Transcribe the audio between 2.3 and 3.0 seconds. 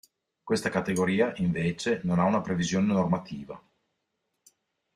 previsione